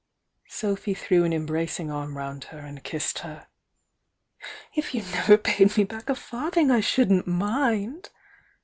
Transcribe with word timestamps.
•Sophy 0.51 0.95
threw 0.95 1.23
an 1.25 1.31
embrtcing 1.31 1.93
arm 1.93 2.17
round 2.17 2.45
her 2.45 2.57
and 2.57 2.83
kissed 2.83 3.19
her. 3.19 3.45
"If 4.73 4.95
you 4.95 5.03
never 5.03 5.37
paid 5.37 5.77
me 5.77 5.83
back 5.83 6.09
a 6.09 6.15
farthing 6.15 6.71
I 6.71 6.79
shouldn't 6.79 7.27
mind! 7.27 8.09